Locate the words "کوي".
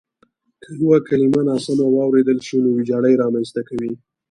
3.69-3.91